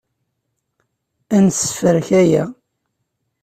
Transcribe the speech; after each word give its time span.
Ad 1.35 1.41
nessefrek 1.45 2.07
aya. 2.21 2.43